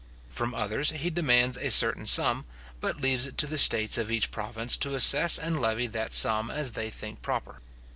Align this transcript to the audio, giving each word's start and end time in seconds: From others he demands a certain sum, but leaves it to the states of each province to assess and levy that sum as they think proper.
From 0.29 0.55
others 0.55 0.89
he 0.89 1.11
demands 1.11 1.57
a 1.57 1.69
certain 1.69 2.07
sum, 2.07 2.47
but 2.79 2.99
leaves 2.99 3.27
it 3.27 3.37
to 3.37 3.45
the 3.45 3.59
states 3.59 3.99
of 3.99 4.11
each 4.11 4.31
province 4.31 4.75
to 4.77 4.95
assess 4.95 5.37
and 5.37 5.61
levy 5.61 5.85
that 5.85 6.11
sum 6.15 6.49
as 6.49 6.71
they 6.71 6.89
think 6.89 7.21
proper. 7.21 7.59